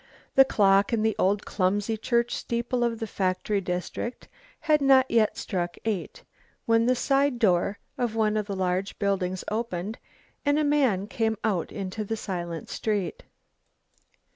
[0.33, 4.27] The clock in the old clumsy church steeple of the factory district
[4.61, 6.23] had not yet struck eight,
[6.65, 9.99] when the side door of one of the large buildings opened
[10.43, 13.21] and a man came out into the silent street.